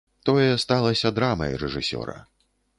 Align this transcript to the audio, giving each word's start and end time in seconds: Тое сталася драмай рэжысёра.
Тое 0.29 0.45
сталася 0.63 1.13
драмай 1.19 1.53
рэжысёра. 1.67 2.19